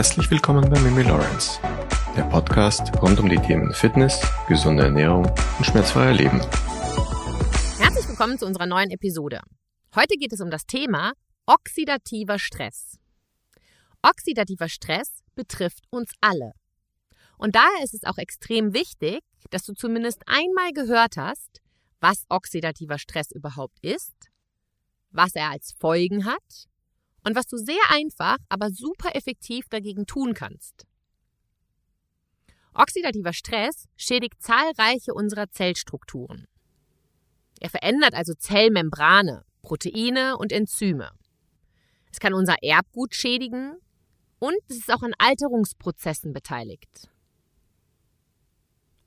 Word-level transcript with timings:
Herzlich 0.00 0.30
willkommen 0.30 0.70
bei 0.70 0.80
Mimi 0.80 1.02
Lawrence, 1.02 1.60
der 2.16 2.22
Podcast 2.22 2.90
rund 3.02 3.20
um 3.20 3.28
die 3.28 3.36
Themen 3.36 3.74
Fitness, 3.74 4.18
gesunde 4.48 4.84
Ernährung 4.84 5.26
und 5.26 5.66
schmerzfreier 5.66 6.14
Leben. 6.14 6.40
Herzlich 7.78 8.08
willkommen 8.08 8.38
zu 8.38 8.46
unserer 8.46 8.64
neuen 8.64 8.90
Episode. 8.90 9.42
Heute 9.94 10.16
geht 10.16 10.32
es 10.32 10.40
um 10.40 10.50
das 10.50 10.64
Thema 10.64 11.12
oxidativer 11.44 12.38
Stress. 12.38 12.96
Oxidativer 14.02 14.70
Stress 14.70 15.20
betrifft 15.34 15.84
uns 15.90 16.12
alle. 16.22 16.52
Und 17.36 17.54
daher 17.54 17.84
ist 17.84 17.92
es 17.92 18.04
auch 18.04 18.16
extrem 18.16 18.72
wichtig, 18.72 19.20
dass 19.50 19.64
du 19.64 19.74
zumindest 19.74 20.22
einmal 20.24 20.72
gehört 20.72 21.18
hast, 21.18 21.60
was 22.00 22.24
oxidativer 22.30 22.96
Stress 22.96 23.30
überhaupt 23.32 23.78
ist, 23.82 24.30
was 25.10 25.34
er 25.34 25.50
als 25.50 25.74
Folgen 25.78 26.24
hat 26.24 26.69
und 27.24 27.36
was 27.36 27.46
du 27.46 27.56
sehr 27.56 27.82
einfach, 27.88 28.36
aber 28.48 28.70
super 28.70 29.14
effektiv 29.14 29.68
dagegen 29.68 30.06
tun 30.06 30.34
kannst. 30.34 30.86
Oxidativer 32.74 33.32
Stress 33.32 33.88
schädigt 33.96 34.40
zahlreiche 34.42 35.12
unserer 35.12 35.50
Zellstrukturen. 35.50 36.46
Er 37.60 37.68
verändert 37.68 38.14
also 38.14 38.32
Zellmembrane, 38.34 39.44
Proteine 39.62 40.38
und 40.38 40.52
Enzyme. 40.52 41.10
Es 42.10 42.20
kann 42.20 42.32
unser 42.32 42.56
Erbgut 42.62 43.14
schädigen 43.14 43.76
und 44.38 44.56
es 44.68 44.78
ist 44.78 44.92
auch 44.92 45.02
an 45.02 45.12
Alterungsprozessen 45.18 46.32
beteiligt. 46.32 47.08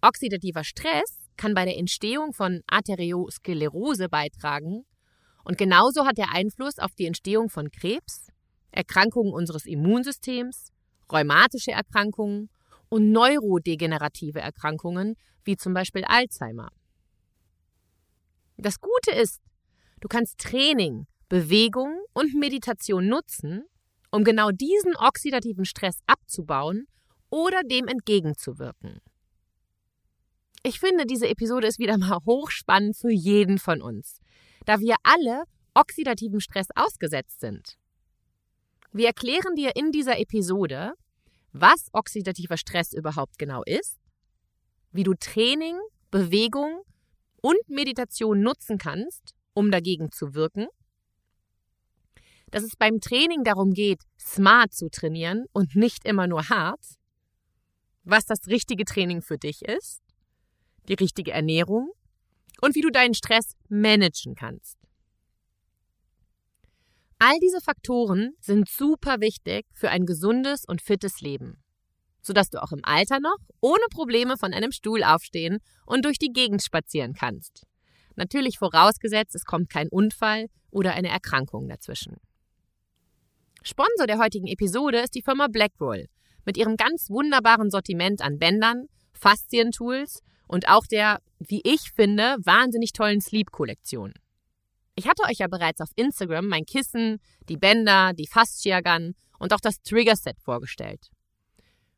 Oxidativer 0.02 0.64
Stress 0.64 1.18
kann 1.38 1.54
bei 1.54 1.66
der 1.66 1.78
Entstehung 1.78 2.34
von 2.34 2.62
Arteriosklerose 2.68 4.10
beitragen 4.10 4.86
und 5.44 5.58
genauso 5.58 6.06
hat 6.06 6.18
er 6.18 6.32
Einfluss 6.32 6.80
auf 6.80 6.96
die 6.96 7.06
Entstehung 7.06 7.50
von 7.50 7.70
Krebs, 7.70 8.28
Erkrankungen 8.72 9.34
unseres 9.34 9.66
Immunsystems, 9.66 10.72
rheumatische 11.12 11.72
Erkrankungen 11.72 12.50
und 12.90 13.12
neurodegenerative 13.12 14.40
Erkrankungen 14.40 15.16
wie 15.44 15.58
zum 15.58 15.74
Beispiel 15.74 16.06
Alzheimer. 16.06 16.70
Das 18.58 18.80
Gute 18.80 19.12
ist, 19.12 19.42
du 20.00 20.08
kannst 20.08 20.40
Training, 20.40 21.08
Bewegung 21.28 22.00
und 22.14 22.34
Meditation 22.36 23.08
nutzen, 23.08 23.64
um 24.12 24.24
genau 24.24 24.52
diesen 24.52 24.96
oxidativen 24.96 25.66
Stress 25.66 26.00
abzubauen 26.08 26.88
oder 27.30 27.64
dem 27.64 27.88
entgegenzuwirken. 27.88 29.00
Ich 30.66 30.80
finde, 30.80 31.06
diese 31.06 31.28
Episode 31.28 31.68
ist 31.68 31.80
wieder 31.80 31.98
mal 31.98 32.20
hochspannend 32.26 32.96
für 32.96 33.12
jeden 33.12 33.58
von 33.58 33.82
uns 33.82 34.23
da 34.66 34.80
wir 34.80 34.96
alle 35.04 35.44
oxidativen 35.74 36.40
Stress 36.40 36.68
ausgesetzt 36.76 37.40
sind. 37.40 37.78
Wir 38.92 39.08
erklären 39.08 39.56
dir 39.56 39.76
in 39.76 39.92
dieser 39.92 40.20
Episode, 40.20 40.94
was 41.52 41.90
oxidativer 41.94 42.58
Stress 42.58 42.94
überhaupt 42.94 43.38
genau 43.38 43.64
ist, 43.66 44.00
wie 44.92 45.04
du 45.04 45.14
Training, 45.16 45.78
Bewegung 46.12 46.84
und 47.42 47.58
Meditation 47.68 48.42
nutzen 48.42 48.78
kannst, 48.78 49.34
um 49.54 49.72
dagegen 49.72 50.12
zu 50.12 50.34
wirken, 50.36 50.68
dass 52.52 52.64
es 52.64 52.76
beim 52.76 53.02
Training 53.02 53.44
darum 53.44 53.74
geht, 53.74 54.02
smart 54.20 54.74
zu 54.74 54.90
trainieren 54.90 55.46
und 55.54 55.76
nicht 55.76 56.06
immer 56.06 56.28
nur 56.28 56.50
hart, 56.50 56.86
was 58.04 58.26
das 58.26 58.48
richtige 58.48 58.86
Training 58.86 59.22
für 59.22 59.40
dich 59.40 59.64
ist, 59.64 60.02
die 60.88 60.94
richtige 60.94 61.32
Ernährung 61.32 61.92
und 62.64 62.76
wie 62.76 62.82
du 62.82 62.92
deinen 62.92 63.14
Stress 63.14 63.58
managen 63.68 64.36
kannst. 64.36 64.78
All 67.20 67.38
diese 67.42 67.60
Faktoren 67.60 68.36
sind 68.40 68.70
super 68.70 69.20
wichtig 69.20 69.66
für 69.74 69.90
ein 69.90 70.06
gesundes 70.06 70.64
und 70.66 70.82
fittes 70.82 71.20
Leben, 71.20 71.62
sodass 72.22 72.50
du 72.50 72.64
auch 72.64 72.72
im 72.72 72.80
Alter 72.84 73.20
noch 73.20 73.38
ohne 73.60 73.84
Probleme 73.92 74.38
von 74.38 74.54
einem 74.54 74.72
Stuhl 74.72 75.04
aufstehen 75.04 75.60
und 75.86 76.06
durch 76.06 76.18
die 76.18 76.32
Gegend 76.32 76.64
spazieren 76.64 77.14
kannst. 77.14 77.64
Natürlich 78.16 78.60
vorausgesetzt, 78.60 79.36
es 79.36 79.44
kommt 79.44 79.70
kein 79.70 79.90
Unfall 79.90 80.48
oder 80.72 80.94
eine 80.94 81.10
Erkrankung 81.10 81.68
dazwischen. 81.68 82.16
Sponsor 83.62 84.08
der 84.08 84.20
heutigen 84.20 84.48
Episode 84.48 85.00
ist 85.00 85.16
die 85.16 85.22
Firma 85.22 85.48
Blackroll 85.48 86.08
mit 86.46 86.56
ihrem 86.56 86.78
ganz 86.78 87.10
wunderbaren 87.10 87.70
Sortiment 87.70 88.22
an 88.22 88.40
Bändern, 88.40 88.88
Faszientools 89.12 90.22
und 90.48 90.68
auch 90.68 90.86
der, 90.86 91.20
wie 91.40 91.62
ich 91.64 91.92
finde, 91.96 92.38
wahnsinnig 92.44 92.94
tollen 92.94 93.22
Sleep-Kollektion. 93.22 94.14
Ich 94.96 95.08
hatte 95.08 95.24
euch 95.24 95.40
ja 95.40 95.48
bereits 95.48 95.82
auf 95.82 95.90
Instagram 95.96 96.48
mein 96.48 96.66
Kissen, 96.66 97.20
die 97.50 97.58
Bänder, 97.58 98.14
die 98.14 98.28
Fascia 98.28 98.82
Gun 98.82 99.16
und 99.40 99.54
auch 99.54 99.60
das 99.60 99.82
Trigger 99.82 100.16
Set 100.16 100.40
vorgestellt. 100.40 101.10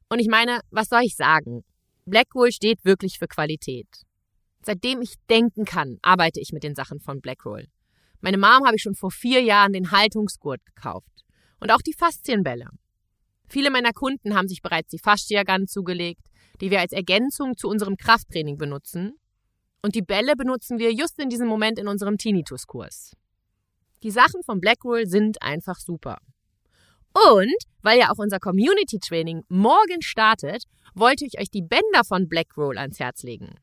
Und 0.10 0.20
ich 0.20 0.28
meine, 0.28 0.62
was 0.70 0.90
soll 0.90 1.02
ich 1.04 1.16
sagen? 1.16 1.64
Blackroll 2.06 2.52
steht 2.52 2.86
wirklich 2.86 3.18
für 3.20 3.28
Qualität. 3.28 3.88
Seitdem 4.62 5.02
ich 5.02 5.16
denken 5.30 5.66
kann, 5.66 5.98
arbeite 6.02 6.40
ich 6.40 6.52
mit 6.52 6.64
den 6.64 6.76
Sachen 6.76 7.00
von 7.00 7.22
Blackroll. 7.22 7.68
Meine 8.22 8.38
Mom 8.38 8.66
habe 8.66 8.76
ich 8.76 8.82
schon 8.82 8.96
vor 8.96 9.12
vier 9.12 9.42
Jahren 9.42 9.74
den 9.74 9.92
Haltungsgurt 9.92 10.66
gekauft. 10.66 11.26
Und 11.60 11.72
auch 11.72 11.82
die 11.82 11.94
Faszienbälle. 11.94 12.70
Viele 13.48 13.70
meiner 13.70 13.92
Kunden 13.94 14.36
haben 14.36 14.48
sich 14.48 14.62
bereits 14.62 14.90
die 14.90 15.00
Fascia 15.00 15.44
Gun 15.44 15.68
zugelegt, 15.68 16.25
die 16.62 16.72
wir 16.72 16.80
als 16.80 16.92
Ergänzung 16.92 17.58
zu 17.58 17.68
unserem 17.68 17.98
Krafttraining 17.98 18.58
benutzen. 18.58 19.18
Und 19.82 19.96
die 19.96 20.02
Bälle 20.02 20.36
benutzen 20.36 20.80
wir 20.80 20.92
just 20.94 21.20
in 21.20 21.30
diesem 21.30 21.48
Moment 21.48 21.78
in 21.80 21.88
unserem 21.88 22.18
Tinnitus-Kurs. 22.18 23.16
Die 24.04 24.12
Sachen 24.12 24.44
von 24.44 24.60
Blackroll 24.60 25.08
sind 25.08 25.42
einfach 25.42 25.80
super. 25.80 26.18
Und 27.14 27.56
weil 27.82 28.00
ja 28.00 28.12
auch 28.12 28.18
unser 28.18 28.40
Community 28.40 29.00
Training 29.00 29.44
morgen 29.48 30.02
startet, 30.02 30.66
wollte 30.94 31.26
ich 31.26 31.40
euch 31.40 31.50
die 31.50 31.62
Bänder 31.62 32.04
von 32.06 32.28
Blackroll 32.28 32.78
ans 32.78 33.00
Herz 33.00 33.24
legen. 33.24 33.56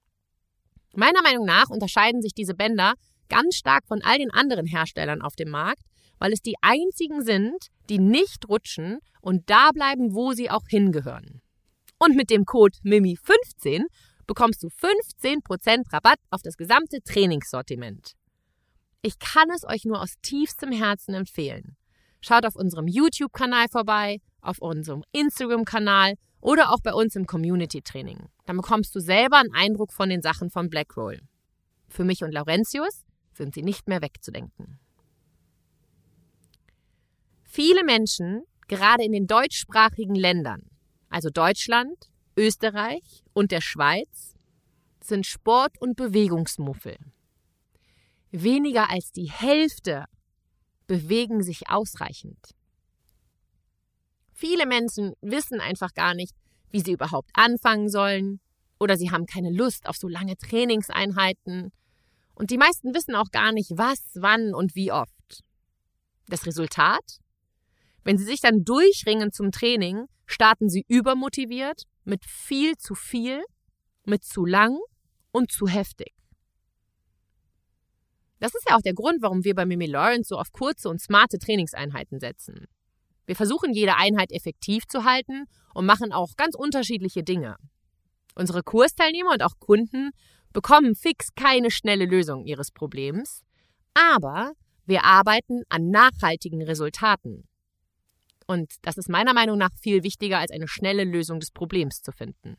Meiner 0.94 1.22
Meinung 1.22 1.44
nach 1.44 1.68
unterscheiden 1.68 2.22
sich 2.22 2.32
diese 2.32 2.54
Bänder 2.54 2.94
ganz 3.28 3.56
stark 3.56 3.86
von 3.86 4.00
all 4.02 4.18
den 4.18 4.30
anderen 4.30 4.66
Herstellern 4.66 5.22
auf 5.22 5.36
dem 5.36 5.50
Markt, 5.50 5.82
weil 6.18 6.32
es 6.32 6.40
die 6.40 6.54
einzigen 6.62 7.22
sind, 7.22 7.66
die 7.88 7.98
nicht 7.98 8.48
rutschen 8.48 9.00
und 9.20 9.50
da 9.50 9.70
bleiben, 9.72 10.14
wo 10.14 10.32
sie 10.32 10.50
auch 10.50 10.66
hingehören. 10.68 11.41
Und 12.04 12.16
mit 12.16 12.30
dem 12.30 12.46
Code 12.46 12.76
MIMI15 12.84 13.84
bekommst 14.26 14.60
du 14.64 14.66
15% 14.66 15.92
Rabatt 15.92 16.18
auf 16.30 16.42
das 16.42 16.56
gesamte 16.56 17.00
Trainingssortiment. 17.00 18.14
Ich 19.02 19.20
kann 19.20 19.48
es 19.54 19.62
euch 19.64 19.84
nur 19.84 20.02
aus 20.02 20.14
tiefstem 20.20 20.72
Herzen 20.72 21.14
empfehlen. 21.14 21.76
Schaut 22.20 22.44
auf 22.44 22.56
unserem 22.56 22.88
YouTube-Kanal 22.88 23.66
vorbei, 23.70 24.18
auf 24.40 24.58
unserem 24.58 25.04
Instagram-Kanal 25.12 26.14
oder 26.40 26.72
auch 26.72 26.80
bei 26.82 26.92
uns 26.92 27.14
im 27.14 27.24
Community-Training. 27.24 28.26
Dann 28.46 28.56
bekommst 28.56 28.96
du 28.96 28.98
selber 28.98 29.36
einen 29.36 29.54
Eindruck 29.54 29.92
von 29.92 30.08
den 30.08 30.22
Sachen 30.22 30.50
von 30.50 30.70
Blackroll. 30.70 31.20
Für 31.88 32.02
mich 32.02 32.24
und 32.24 32.32
Laurentius 32.32 33.04
sind 33.32 33.54
sie 33.54 33.62
nicht 33.62 33.86
mehr 33.86 34.02
wegzudenken. 34.02 34.80
Viele 37.44 37.84
Menschen, 37.84 38.42
gerade 38.66 39.04
in 39.04 39.12
den 39.12 39.28
deutschsprachigen 39.28 40.16
Ländern, 40.16 40.71
also 41.12 41.30
Deutschland, 41.30 42.10
Österreich 42.36 43.22
und 43.32 43.52
der 43.52 43.60
Schweiz, 43.60 44.34
sind 45.00 45.26
Sport- 45.26 45.80
und 45.80 45.96
Bewegungsmuffel. 45.96 46.96
Weniger 48.30 48.90
als 48.90 49.12
die 49.12 49.30
Hälfte 49.30 50.06
bewegen 50.86 51.42
sich 51.42 51.68
ausreichend. 51.68 52.38
Viele 54.32 54.66
Menschen 54.66 55.12
wissen 55.20 55.60
einfach 55.60 55.92
gar 55.94 56.14
nicht, 56.14 56.34
wie 56.70 56.80
sie 56.80 56.92
überhaupt 56.92 57.30
anfangen 57.34 57.88
sollen 57.88 58.40
oder 58.80 58.96
sie 58.96 59.10
haben 59.10 59.26
keine 59.26 59.50
Lust 59.50 59.86
auf 59.86 59.96
so 59.96 60.08
lange 60.08 60.36
Trainingseinheiten 60.36 61.72
und 62.34 62.50
die 62.50 62.56
meisten 62.56 62.94
wissen 62.94 63.14
auch 63.14 63.30
gar 63.30 63.52
nicht, 63.52 63.70
was, 63.76 64.00
wann 64.14 64.54
und 64.54 64.74
wie 64.74 64.90
oft. 64.90 65.44
Das 66.28 66.46
Resultat? 66.46 67.18
Wenn 68.04 68.18
sie 68.18 68.24
sich 68.24 68.40
dann 68.40 68.64
durchringen 68.64 69.32
zum 69.32 69.52
Training, 69.52 70.06
starten 70.32 70.68
sie 70.68 70.84
übermotiviert, 70.88 71.84
mit 72.04 72.24
viel 72.24 72.76
zu 72.76 72.94
viel, 72.94 73.42
mit 74.04 74.24
zu 74.24 74.44
lang 74.44 74.78
und 75.30 75.52
zu 75.52 75.68
heftig. 75.68 76.12
Das 78.40 78.54
ist 78.54 78.68
ja 78.68 78.76
auch 78.76 78.82
der 78.82 78.94
Grund, 78.94 79.22
warum 79.22 79.44
wir 79.44 79.54
bei 79.54 79.64
Mimi 79.64 79.86
Lawrence 79.86 80.28
so 80.28 80.36
auf 80.36 80.50
kurze 80.50 80.88
und 80.88 81.00
smarte 81.00 81.38
Trainingseinheiten 81.38 82.18
setzen. 82.18 82.66
Wir 83.24 83.36
versuchen 83.36 83.72
jede 83.72 83.96
Einheit 83.96 84.32
effektiv 84.32 84.84
zu 84.88 85.04
halten 85.04 85.44
und 85.74 85.86
machen 85.86 86.12
auch 86.12 86.34
ganz 86.36 86.56
unterschiedliche 86.56 87.22
Dinge. 87.22 87.56
Unsere 88.34 88.62
Kursteilnehmer 88.62 89.30
und 89.32 89.42
auch 89.44 89.58
Kunden 89.60 90.10
bekommen 90.52 90.96
fix 90.96 91.28
keine 91.34 91.70
schnelle 91.70 92.04
Lösung 92.04 92.44
ihres 92.44 92.72
Problems, 92.72 93.42
aber 93.94 94.52
wir 94.86 95.04
arbeiten 95.04 95.62
an 95.68 95.90
nachhaltigen 95.90 96.62
Resultaten. 96.62 97.46
Und 98.52 98.74
das 98.82 98.98
ist 98.98 99.08
meiner 99.08 99.32
Meinung 99.32 99.56
nach 99.56 99.70
viel 99.80 100.02
wichtiger, 100.02 100.38
als 100.38 100.50
eine 100.50 100.68
schnelle 100.68 101.04
Lösung 101.04 101.40
des 101.40 101.50
Problems 101.52 102.02
zu 102.02 102.12
finden. 102.12 102.56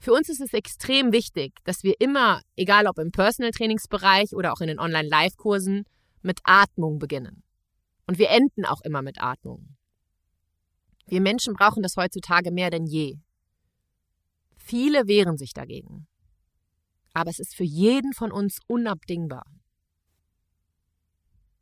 Für 0.00 0.12
uns 0.12 0.28
ist 0.28 0.40
es 0.40 0.52
extrem 0.52 1.12
wichtig, 1.12 1.52
dass 1.62 1.84
wir 1.84 1.94
immer, 2.00 2.42
egal 2.56 2.88
ob 2.88 2.98
im 2.98 3.12
Personal 3.12 3.52
Trainingsbereich 3.52 4.34
oder 4.34 4.52
auch 4.52 4.60
in 4.60 4.66
den 4.66 4.80
Online-Live-Kursen, 4.80 5.84
mit 6.20 6.40
Atmung 6.42 6.98
beginnen. 6.98 7.44
Und 8.08 8.18
wir 8.18 8.30
enden 8.30 8.64
auch 8.64 8.80
immer 8.82 9.02
mit 9.02 9.22
Atmung. 9.22 9.76
Wir 11.06 11.20
Menschen 11.20 11.54
brauchen 11.54 11.84
das 11.84 11.96
heutzutage 11.96 12.50
mehr 12.50 12.70
denn 12.70 12.86
je. 12.86 13.18
Viele 14.56 15.06
wehren 15.06 15.36
sich 15.36 15.52
dagegen. 15.52 16.08
Aber 17.12 17.30
es 17.30 17.38
ist 17.38 17.54
für 17.54 17.64
jeden 17.64 18.12
von 18.14 18.32
uns 18.32 18.58
unabdingbar. 18.66 19.44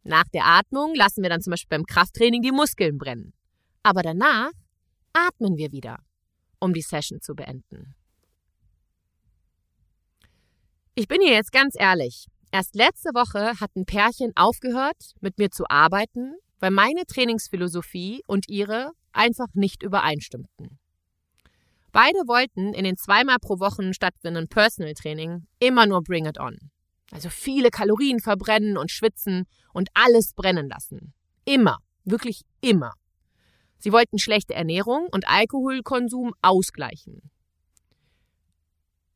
Nach 0.03 0.25
der 0.33 0.47
Atmung 0.47 0.95
lassen 0.95 1.23
wir 1.23 1.31
dann 1.31 1.43
zum 1.43 1.51
Beispiel 1.51 1.79
beim 1.79 1.87
Krafttraining 1.87 2.43
die 2.43 2.53
Muskeln 2.53 2.99
brennen. 2.99 3.35
Aber 3.83 4.03
danach 4.03 4.53
atmen 5.13 5.57
wir 5.57 5.73
wieder, 5.73 5.99
um 6.59 6.73
die 6.73 6.83
Session 6.83 7.21
zu 7.21 7.35
beenden. 7.35 7.95
Ich 10.95 11.09
bin 11.09 11.21
hier 11.23 11.33
jetzt 11.33 11.53
ganz 11.53 11.75
ehrlich. 11.79 12.27
Erst 12.53 12.75
letzte 12.75 13.11
Woche 13.11 13.61
hat 13.61 13.71
ein 13.77 13.85
Pärchen 13.85 14.33
aufgehört, 14.35 15.15
mit 15.21 15.39
mir 15.39 15.51
zu 15.51 15.65
arbeiten, 15.69 16.35
weil 16.59 16.73
meine 16.73 17.07
Trainingsphilosophie 17.07 18.23
und 18.27 18.49
ihre 18.49 18.93
einfach 19.13 19.47
nicht 19.55 19.83
übereinstimmten. 19.83 20.79
Beide 21.93 22.19
wollten 22.27 22.73
in 22.73 22.85
den 22.85 22.97
zweimal 22.97 23.39
pro 23.41 23.59
Woche 23.59 23.93
stattfindenden 23.95 24.49
Personal 24.49 24.95
Training 24.95 25.47
immer 25.59 25.87
nur 25.87 26.03
Bring 26.03 26.27
It 26.27 26.39
On. 26.39 26.57
Also 27.11 27.29
viele 27.29 27.71
Kalorien 27.71 28.21
verbrennen 28.21 28.77
und 28.77 28.91
schwitzen 28.91 29.47
und 29.73 29.89
alles 29.95 30.33
brennen 30.35 30.69
lassen. 30.69 31.13
Immer, 31.45 31.79
wirklich 32.05 32.43
immer. 32.61 32.95
Sie 33.79 33.93
wollten 33.93 34.19
schlechte 34.19 34.55
Ernährung 34.55 35.09
und 35.11 35.29
Alkoholkonsum 35.29 36.35
ausgleichen. 36.43 37.31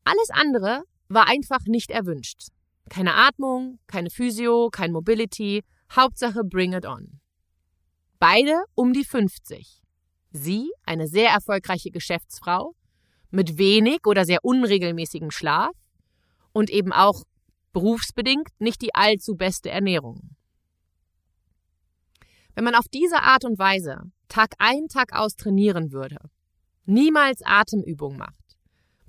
Alles 0.03 0.29
andere 0.31 0.83
war 1.07 1.27
einfach 1.27 1.65
nicht 1.65 1.91
erwünscht. 1.91 2.49
Keine 2.89 3.15
Atmung, 3.15 3.79
keine 3.87 4.09
Physio, 4.09 4.69
kein 4.71 4.91
Mobility, 4.91 5.63
Hauptsache 5.91 6.43
Bring 6.43 6.73
It 6.73 6.85
On. 6.85 7.19
Beide 8.19 8.63
um 8.75 8.93
die 8.93 9.05
50. 9.05 9.81
Sie, 10.31 10.71
eine 10.83 11.07
sehr 11.07 11.29
erfolgreiche 11.29 11.91
Geschäftsfrau, 11.91 12.75
mit 13.31 13.57
wenig 13.57 14.05
oder 14.05 14.25
sehr 14.25 14.43
unregelmäßigem 14.43 15.31
Schlaf 15.31 15.75
und 16.53 16.69
eben 16.69 16.93
auch 16.93 17.23
berufsbedingt 17.75 18.47
nicht 18.57 18.81
die 18.81 18.95
allzu 18.95 19.35
beste 19.35 19.69
Ernährung. 19.69 20.29
Wenn 22.53 22.63
man 22.63 22.73
auf 22.73 22.87
diese 22.87 23.21
Art 23.21 23.43
und 23.43 23.59
Weise 23.59 24.03
Tag 24.29 24.53
ein, 24.59 24.87
Tag 24.87 25.11
aus 25.11 25.35
trainieren 25.35 25.91
würde, 25.91 26.17
niemals 26.85 27.41
Atemübung 27.43 28.15
macht, 28.15 28.57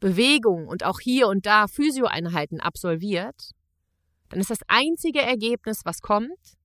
Bewegung 0.01 0.67
und 0.67 0.83
auch 0.83 0.99
hier 0.99 1.29
und 1.29 1.47
da 1.47 1.69
Physioeinheiten 1.69 2.59
absolviert, 2.59 3.53
dann 4.31 4.41
ist 4.41 4.51
das 4.51 4.59
einzige 4.67 5.23
Ergebnis, 5.23 5.83
was 5.85 6.01
kommt, 6.01 6.59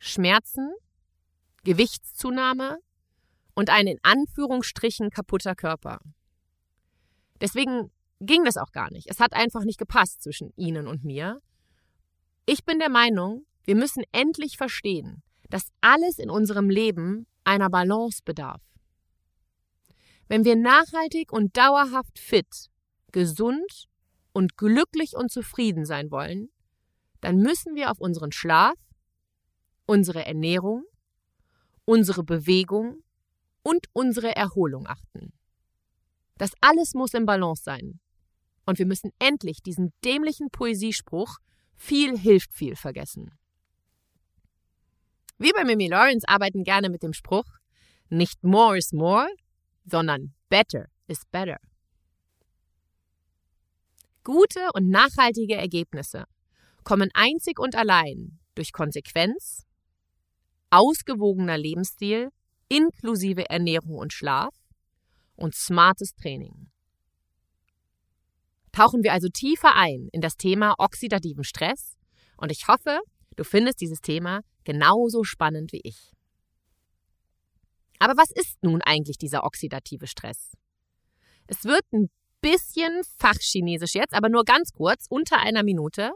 Schmerzen, 0.00 0.72
Gewichtszunahme 1.62 2.78
und 3.54 3.70
ein 3.70 3.86
in 3.86 4.00
Anführungsstrichen 4.02 5.10
kaputter 5.10 5.54
Körper. 5.54 6.00
Deswegen 7.40 7.92
ging 8.20 8.44
das 8.44 8.56
auch 8.56 8.72
gar 8.72 8.90
nicht. 8.90 9.08
Es 9.10 9.20
hat 9.20 9.32
einfach 9.32 9.64
nicht 9.64 9.78
gepasst 9.78 10.22
zwischen 10.22 10.52
ihnen 10.56 10.86
und 10.86 11.04
mir. 11.04 11.40
Ich 12.46 12.64
bin 12.64 12.78
der 12.78 12.90
Meinung, 12.90 13.46
wir 13.64 13.76
müssen 13.76 14.02
endlich 14.12 14.56
verstehen, 14.56 15.22
dass 15.50 15.68
alles 15.80 16.18
in 16.18 16.30
unserem 16.30 16.70
Leben 16.70 17.26
einer 17.44 17.70
Balance 17.70 18.22
bedarf. 18.24 18.62
Wenn 20.28 20.44
wir 20.44 20.56
nachhaltig 20.56 21.32
und 21.32 21.56
dauerhaft 21.56 22.18
fit, 22.18 22.70
gesund 23.12 23.88
und 24.32 24.56
glücklich 24.56 25.16
und 25.16 25.30
zufrieden 25.30 25.84
sein 25.86 26.10
wollen, 26.10 26.50
dann 27.20 27.38
müssen 27.38 27.74
wir 27.74 27.90
auf 27.90 27.98
unseren 27.98 28.32
Schlaf, 28.32 28.76
unsere 29.86 30.24
Ernährung, 30.26 30.84
unsere 31.84 32.22
Bewegung 32.22 33.02
und 33.62 33.86
unsere 33.92 34.36
Erholung 34.36 34.86
achten. 34.86 35.32
Das 36.36 36.52
alles 36.60 36.94
muss 36.94 37.14
im 37.14 37.26
Balance 37.26 37.62
sein. 37.64 38.00
Und 38.68 38.78
wir 38.78 38.84
müssen 38.84 39.12
endlich 39.18 39.62
diesen 39.62 39.94
dämlichen 40.04 40.50
Poesiespruch 40.50 41.38
viel 41.74 42.18
hilft 42.18 42.52
viel 42.52 42.76
vergessen. 42.76 43.30
Wir 45.38 45.54
bei 45.54 45.64
Mimi 45.64 45.86
Lawrence 45.86 46.28
arbeiten 46.28 46.64
gerne 46.64 46.90
mit 46.90 47.02
dem 47.02 47.14
Spruch 47.14 47.46
nicht 48.10 48.44
more 48.44 48.76
is 48.76 48.92
more, 48.92 49.26
sondern 49.86 50.34
better 50.50 50.90
is 51.06 51.22
better. 51.30 51.56
Gute 54.22 54.68
und 54.74 54.90
nachhaltige 54.90 55.54
Ergebnisse 55.54 56.24
kommen 56.84 57.08
einzig 57.14 57.58
und 57.58 57.74
allein 57.74 58.38
durch 58.54 58.74
Konsequenz, 58.74 59.64
ausgewogener 60.68 61.56
Lebensstil 61.56 62.28
inklusive 62.68 63.48
Ernährung 63.48 63.96
und 63.96 64.12
Schlaf 64.12 64.54
und 65.36 65.54
smartes 65.54 66.14
Training. 66.14 66.70
Tauchen 68.78 69.02
wir 69.02 69.12
also 69.12 69.26
tiefer 69.28 69.74
ein 69.74 70.08
in 70.12 70.20
das 70.20 70.36
Thema 70.36 70.76
oxidativen 70.78 71.42
Stress 71.42 71.96
und 72.36 72.52
ich 72.52 72.68
hoffe, 72.68 73.00
du 73.34 73.42
findest 73.42 73.80
dieses 73.80 74.00
Thema 74.00 74.42
genauso 74.62 75.24
spannend 75.24 75.72
wie 75.72 75.80
ich. 75.82 76.12
Aber 77.98 78.16
was 78.16 78.30
ist 78.30 78.62
nun 78.62 78.80
eigentlich 78.80 79.18
dieser 79.18 79.42
oxidative 79.42 80.06
Stress? 80.06 80.52
Es 81.48 81.64
wird 81.64 81.82
ein 81.92 82.08
bisschen 82.40 83.02
fachchinesisch 83.18 83.96
jetzt, 83.96 84.14
aber 84.14 84.28
nur 84.28 84.44
ganz 84.44 84.70
kurz, 84.70 85.06
unter 85.08 85.38
einer 85.38 85.64
Minute. 85.64 86.12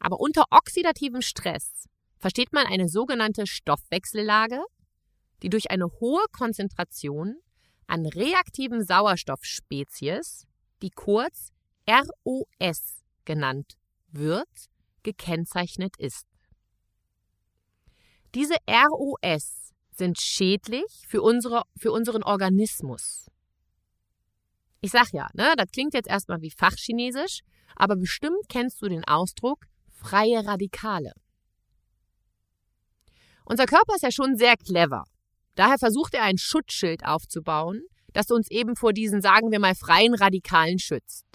Aber 0.00 0.18
unter 0.18 0.44
oxidativem 0.48 1.20
Stress 1.20 1.90
versteht 2.16 2.54
man 2.54 2.66
eine 2.66 2.88
sogenannte 2.88 3.46
Stoffwechsellage, 3.46 4.64
die 5.42 5.50
durch 5.50 5.70
eine 5.70 5.90
hohe 6.00 6.24
Konzentration 6.32 7.36
an 7.86 8.06
reaktiven 8.06 8.82
Sauerstoffspezies, 8.82 10.46
die 10.80 10.88
kurz 10.88 11.52
ROS 11.88 13.02
genannt 13.24 13.76
wird, 14.08 14.48
gekennzeichnet 15.02 15.96
ist. 15.98 16.26
Diese 18.34 18.56
ROS 18.68 19.72
sind 19.90 20.18
schädlich 20.20 21.04
für, 21.06 21.22
unsere, 21.22 21.64
für 21.76 21.92
unseren 21.92 22.22
Organismus. 22.22 23.26
Ich 24.80 24.90
sag 24.90 25.12
ja, 25.12 25.28
ne, 25.34 25.54
das 25.56 25.70
klingt 25.70 25.94
jetzt 25.94 26.08
erstmal 26.08 26.40
wie 26.40 26.50
Fachchinesisch, 26.50 27.40
aber 27.76 27.96
bestimmt 27.96 28.48
kennst 28.48 28.82
du 28.82 28.88
den 28.88 29.04
Ausdruck 29.04 29.66
freie 29.90 30.44
Radikale. 30.44 31.12
Unser 33.44 33.66
Körper 33.66 33.94
ist 33.94 34.02
ja 34.02 34.10
schon 34.10 34.36
sehr 34.36 34.56
clever. 34.56 35.04
Daher 35.54 35.78
versucht 35.78 36.14
er 36.14 36.22
ein 36.22 36.38
Schutzschild 36.38 37.04
aufzubauen, 37.04 37.82
das 38.12 38.30
uns 38.30 38.50
eben 38.50 38.76
vor 38.76 38.92
diesen, 38.92 39.20
sagen 39.20 39.50
wir 39.50 39.60
mal, 39.60 39.74
freien 39.74 40.14
Radikalen 40.14 40.78
schützt. 40.78 41.26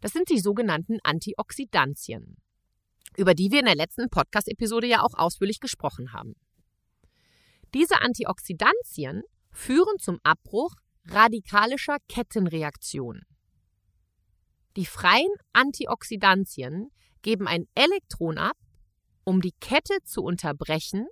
Das 0.00 0.12
sind 0.12 0.28
die 0.30 0.38
sogenannten 0.38 0.98
Antioxidantien, 1.02 2.36
über 3.16 3.34
die 3.34 3.50
wir 3.50 3.60
in 3.60 3.66
der 3.66 3.74
letzten 3.74 4.08
Podcast-Episode 4.08 4.86
ja 4.86 5.02
auch 5.02 5.14
ausführlich 5.14 5.60
gesprochen 5.60 6.12
haben. 6.12 6.34
Diese 7.74 8.00
Antioxidantien 8.00 9.22
führen 9.50 9.98
zum 9.98 10.18
Abbruch 10.22 10.74
radikalischer 11.04 11.96
Kettenreaktionen. 12.08 13.22
Die 14.76 14.86
freien 14.86 15.32
Antioxidantien 15.52 16.90
geben 17.22 17.48
ein 17.48 17.66
Elektron 17.74 18.38
ab, 18.38 18.56
um 19.24 19.40
die 19.40 19.54
Kette 19.60 19.98
zu 20.04 20.22
unterbrechen 20.22 21.08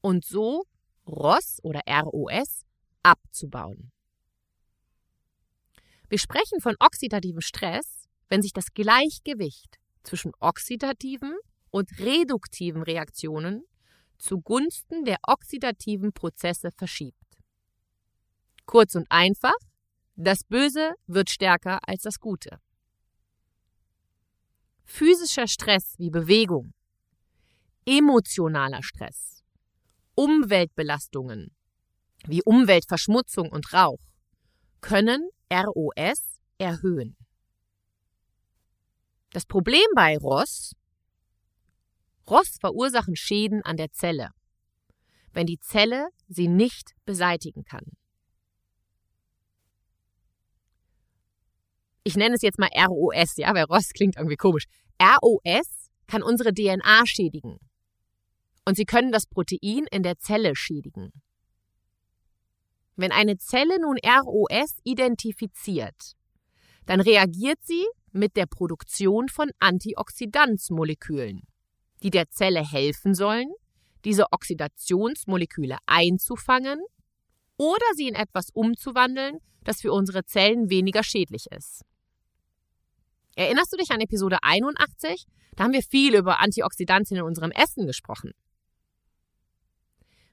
und 0.00 0.24
so 0.24 0.64
ROS 1.06 1.58
oder 1.62 1.82
ROS 1.88 2.64
abzubauen. 3.02 3.92
Wir 6.08 6.18
sprechen 6.18 6.60
von 6.60 6.76
oxidativem 6.78 7.40
Stress, 7.40 8.05
wenn 8.28 8.42
sich 8.42 8.52
das 8.52 8.72
Gleichgewicht 8.74 9.78
zwischen 10.02 10.32
oxidativen 10.40 11.36
und 11.70 11.98
reduktiven 11.98 12.82
Reaktionen 12.82 13.64
zugunsten 14.18 15.04
der 15.04 15.18
oxidativen 15.26 16.12
Prozesse 16.12 16.70
verschiebt. 16.70 17.16
Kurz 18.64 18.94
und 18.94 19.06
einfach, 19.10 19.54
das 20.16 20.44
Böse 20.44 20.94
wird 21.06 21.30
stärker 21.30 21.78
als 21.86 22.02
das 22.02 22.18
Gute. 22.18 22.58
Physischer 24.84 25.46
Stress 25.46 25.94
wie 25.98 26.10
Bewegung, 26.10 26.72
emotionaler 27.84 28.82
Stress, 28.82 29.42
Umweltbelastungen 30.14 31.54
wie 32.26 32.42
Umweltverschmutzung 32.42 33.50
und 33.50 33.72
Rauch 33.72 34.00
können 34.80 35.28
ROS 35.52 36.40
erhöhen. 36.58 37.15
Das 39.36 39.44
Problem 39.44 39.84
bei 39.94 40.16
ROS, 40.16 40.72
ROS 42.26 42.56
verursachen 42.58 43.16
Schäden 43.16 43.60
an 43.60 43.76
der 43.76 43.92
Zelle, 43.92 44.30
wenn 45.34 45.44
die 45.44 45.58
Zelle 45.58 46.08
sie 46.26 46.48
nicht 46.48 46.94
beseitigen 47.04 47.62
kann. 47.62 47.84
Ich 52.02 52.16
nenne 52.16 52.34
es 52.34 52.40
jetzt 52.40 52.58
mal 52.58 52.70
ROS, 52.74 53.36
ja, 53.36 53.52
weil 53.54 53.64
ROS 53.64 53.90
klingt 53.90 54.16
irgendwie 54.16 54.36
komisch. 54.36 54.64
ROS 55.02 55.90
kann 56.06 56.22
unsere 56.22 56.54
DNA 56.54 57.04
schädigen 57.04 57.58
und 58.64 58.74
sie 58.74 58.86
können 58.86 59.12
das 59.12 59.26
Protein 59.26 59.84
in 59.90 60.02
der 60.02 60.16
Zelle 60.16 60.56
schädigen. 60.56 61.12
Wenn 62.94 63.12
eine 63.12 63.36
Zelle 63.36 63.78
nun 63.82 63.98
ROS 63.98 64.78
identifiziert, 64.84 66.14
dann 66.86 67.02
reagiert 67.02 67.58
sie 67.62 67.84
mit 68.16 68.36
der 68.36 68.46
Produktion 68.46 69.28
von 69.28 69.50
Antioxidanzmolekülen, 69.60 71.42
die 72.02 72.10
der 72.10 72.28
Zelle 72.30 72.64
helfen 72.64 73.14
sollen, 73.14 73.52
diese 74.04 74.32
Oxidationsmoleküle 74.32 75.78
einzufangen 75.86 76.80
oder 77.56 77.86
sie 77.94 78.08
in 78.08 78.14
etwas 78.14 78.50
umzuwandeln, 78.50 79.38
das 79.64 79.80
für 79.80 79.92
unsere 79.92 80.24
Zellen 80.24 80.70
weniger 80.70 81.02
schädlich 81.02 81.46
ist. 81.50 81.82
Erinnerst 83.34 83.72
du 83.72 83.76
dich 83.76 83.90
an 83.90 84.00
Episode 84.00 84.38
81? 84.42 85.26
Da 85.56 85.64
haben 85.64 85.72
wir 85.72 85.82
viel 85.82 86.14
über 86.14 86.40
Antioxidantien 86.40 87.20
in 87.20 87.26
unserem 87.26 87.50
Essen 87.50 87.86
gesprochen. 87.86 88.32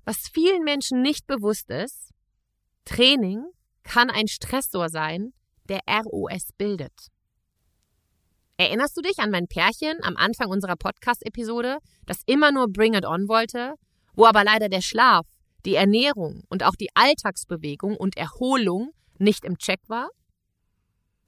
Was 0.05 0.29
vielen 0.33 0.63
Menschen 0.63 1.01
nicht 1.01 1.27
bewusst 1.27 1.69
ist, 1.69 2.11
Training 2.85 3.45
kann 3.83 4.09
ein 4.09 4.27
Stressor 4.27 4.89
sein, 4.89 5.33
der 5.69 5.79
ROS 5.87 6.51
bildet. 6.57 7.12
Erinnerst 8.63 8.95
du 8.95 9.01
dich 9.01 9.19
an 9.19 9.29
mein 9.29 9.47
Pärchen 9.47 10.01
am 10.03 10.15
Anfang 10.15 10.47
unserer 10.47 10.77
Podcast-Episode, 10.77 11.79
das 12.05 12.21
immer 12.25 12.53
nur 12.53 12.69
Bring 12.69 12.93
It 12.93 13.03
On 13.05 13.27
wollte, 13.27 13.73
wo 14.15 14.25
aber 14.25 14.45
leider 14.45 14.69
der 14.69 14.79
Schlaf, 14.79 15.27
die 15.65 15.75
Ernährung 15.75 16.43
und 16.47 16.63
auch 16.63 16.75
die 16.75 16.87
Alltagsbewegung 16.93 17.97
und 17.97 18.15
Erholung 18.15 18.91
nicht 19.17 19.43
im 19.43 19.57
Check 19.57 19.81
war? 19.87 20.07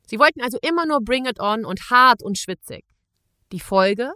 Sie 0.08 0.18
wollten 0.18 0.40
also 0.42 0.58
immer 0.62 0.86
nur 0.86 1.02
Bring 1.02 1.26
It 1.26 1.42
On 1.42 1.66
und 1.66 1.90
hart 1.90 2.24
und 2.24 2.38
schwitzig. 2.38 2.86
Die 3.52 3.60
Folge? 3.60 4.14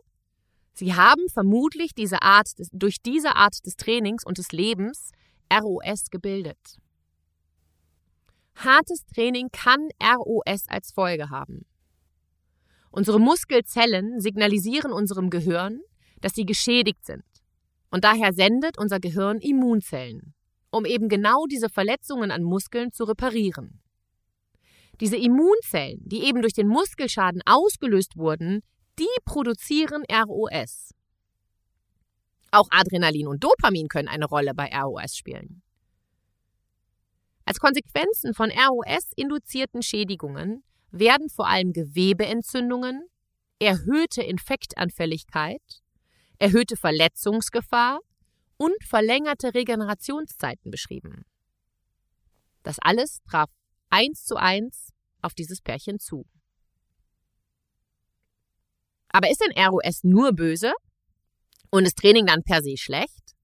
Sie 0.72 0.96
haben 0.96 1.28
vermutlich 1.28 1.94
diese 1.94 2.22
Art 2.22 2.58
des, 2.58 2.70
durch 2.72 3.02
diese 3.02 3.36
Art 3.36 3.66
des 3.66 3.76
Trainings 3.76 4.26
und 4.26 4.38
des 4.38 4.54
Lebens 4.54 5.12
ROS 5.54 6.10
gebildet. 6.10 6.78
Hartes 8.56 9.06
Training 9.14 9.50
kann 9.52 9.90
ROS 10.02 10.70
als 10.70 10.94
Folge 10.94 11.30
haben. 11.30 11.66
Unsere 12.92 13.20
Muskelzellen 13.20 14.20
signalisieren 14.20 14.92
unserem 14.92 15.30
Gehirn, 15.30 15.82
dass 16.22 16.34
sie 16.34 16.46
geschädigt 16.46 17.06
sind. 17.06 17.24
Und 17.92 18.04
daher 18.04 18.34
sendet 18.34 18.78
unser 18.78 19.00
Gehirn 19.00 19.40
Immunzellen, 19.40 20.34
um 20.72 20.86
eben 20.86 21.10
genau 21.10 21.46
diese 21.46 21.70
Verletzungen 21.70 22.32
an 22.32 22.44
Muskeln 22.44 22.92
zu 22.92 23.04
reparieren. 23.04 23.82
Diese 25.00 25.18
Immunzellen, 25.18 26.02
die 26.06 26.24
eben 26.26 26.42
durch 26.42 26.54
den 26.54 26.68
Muskelschaden 26.68 27.42
ausgelöst 27.46 28.18
wurden, 28.18 28.62
die 29.00 29.08
produzieren 29.24 30.04
ROS. 30.12 30.94
Auch 32.52 32.68
Adrenalin 32.72 33.28
und 33.28 33.44
Dopamin 33.44 33.88
können 33.88 34.08
eine 34.08 34.26
Rolle 34.26 34.54
bei 34.54 34.70
ROS 34.76 35.16
spielen. 35.16 35.62
Als 37.46 37.60
Konsequenzen 37.60 38.34
von 38.34 38.52
ROS-induzierten 38.52 39.82
Schädigungen 39.82 40.64
werden 40.92 41.30
vor 41.30 41.48
allem 41.48 41.74
Gewebeentzündungen, 41.74 43.08
erhöhte 43.60 44.24
Infektanfälligkeit, 44.24 45.62
erhöhte 46.40 46.76
Verletzungsgefahr 46.78 48.00
und 48.58 48.76
verlängerte 48.84 49.54
Regenerationszeiten 49.54 50.72
beschrieben. 50.72 51.26
Das 52.64 52.78
alles 52.80 53.20
traf 53.30 53.50
eins 53.90 54.26
zu 54.26 54.36
eins 54.36 54.92
auf 55.22 55.34
dieses 55.34 55.62
Pärchen 55.62 56.00
zu. 56.00 56.26
Aber 59.10 59.30
ist 59.30 59.42
denn 59.42 59.58
ROS 59.58 60.04
nur 60.04 60.34
böse? 60.34 60.72
Und 61.72 61.86
ist 61.86 61.98
Training 61.98 62.26
dann 62.26 62.44
per 62.44 62.62
se 62.62 62.78
schlecht? 62.78 63.36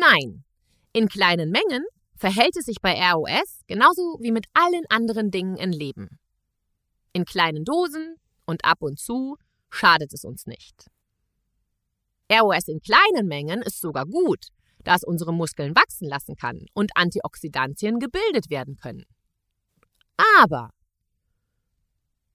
Nein. 0.00 0.44
In 0.92 1.08
kleinen 1.08 1.50
Mengen 1.50 1.84
verhält 2.16 2.56
es 2.56 2.66
sich 2.66 2.80
bei 2.80 2.94
ROS 3.12 3.62
genauso 3.66 4.18
wie 4.20 4.32
mit 4.32 4.46
allen 4.52 4.84
anderen 4.88 5.30
Dingen 5.30 5.56
im 5.56 5.70
Leben. 5.70 6.18
In 7.12 7.24
kleinen 7.24 7.64
Dosen 7.64 8.16
und 8.46 8.64
ab 8.64 8.82
und 8.82 8.98
zu 8.98 9.36
schadet 9.70 10.12
es 10.12 10.24
uns 10.24 10.46
nicht. 10.46 10.86
ROS 12.30 12.68
in 12.68 12.80
kleinen 12.80 13.26
Mengen 13.26 13.62
ist 13.62 13.80
sogar 13.80 14.06
gut, 14.06 14.48
da 14.84 14.94
es 14.94 15.04
unsere 15.04 15.32
Muskeln 15.32 15.76
wachsen 15.76 16.08
lassen 16.08 16.36
kann 16.36 16.66
und 16.72 16.96
Antioxidantien 16.96 17.98
gebildet 17.98 18.50
werden 18.50 18.76
können. 18.76 19.04
Aber 20.38 20.70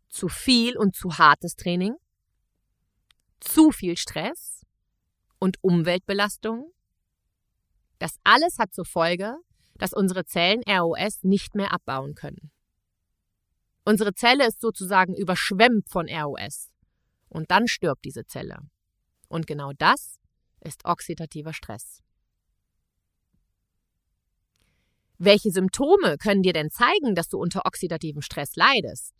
zu 0.10 0.30
viel 0.30 0.78
und 0.78 0.96
zu 0.96 1.18
hartes 1.18 1.56
Training, 1.56 1.96
zu 3.40 3.72
viel 3.72 3.98
Stress 3.98 4.62
und 5.40 5.58
Umweltbelastung, 5.62 6.72
das 8.00 8.18
alles 8.24 8.60
hat 8.60 8.74
zur 8.74 8.86
Folge, 8.86 9.36
dass 9.76 9.94
unsere 9.94 10.26
Zellen 10.26 10.62
ROS 10.68 11.24
nicht 11.24 11.56
mehr 11.56 11.72
abbauen 11.72 12.16
können. 12.16 12.52
Unsere 13.88 14.14
Zelle 14.14 14.46
ist 14.46 14.60
sozusagen 14.60 15.16
überschwemmt 15.16 15.88
von 15.88 16.10
ROS. 16.10 16.74
Und 17.30 17.52
dann 17.52 17.70
stirbt 17.70 18.04
diese 18.04 18.26
Zelle. 18.26 18.58
Und 19.30 19.48
genau 19.48 19.72
das 19.78 20.20
ist 20.60 20.84
oxidativer 20.84 21.54
Stress. 21.54 22.04
Welche 25.18 25.52
Symptome 25.52 26.18
können 26.18 26.42
dir 26.42 26.52
denn 26.52 26.70
zeigen, 26.70 27.16
dass 27.16 27.30
du 27.30 27.38
unter 27.38 27.66
oxidativem 27.66 28.22
Stress 28.22 28.58
leidest? 28.58 29.14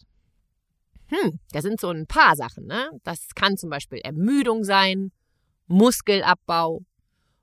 Hm, 1.06 1.40
da 1.54 1.62
sind 1.62 1.80
so 1.80 1.88
ein 1.88 2.06
paar 2.06 2.36
Sachen. 2.36 2.66
Ne? 2.66 2.90
Das 3.06 3.30
kann 3.36 3.56
zum 3.56 3.70
Beispiel 3.70 4.00
Ermüdung 4.00 4.66
sein, 4.66 5.14
Muskelabbau, 5.68 6.82